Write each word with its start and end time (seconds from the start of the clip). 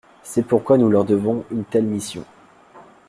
C’est 0.23 0.47
pourquoi 0.47 0.79
nous 0.79 0.89
leur 0.89 1.05
devons 1.05 1.45
une 1.51 1.63
telle 1.63 1.85
mission. 1.85 2.25